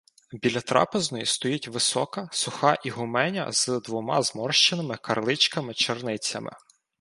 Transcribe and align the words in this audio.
Біля 0.31 0.61
трапезної 0.61 1.25
стоїть 1.25 1.67
висока, 1.67 2.29
суха 2.31 2.73
ігуменя 2.73 3.51
з 3.51 3.79
двома 3.79 4.21
зморщеними 4.21 4.95
карличками-черницями. 4.95 6.53